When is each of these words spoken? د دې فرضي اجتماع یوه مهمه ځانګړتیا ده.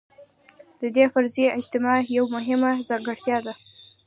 د 0.81 0.83
دې 0.95 1.05
فرضي 1.13 1.45
اجتماع 1.57 1.97
یوه 2.17 2.27
مهمه 2.35 2.71
ځانګړتیا 2.89 3.37
ده. 3.45 3.53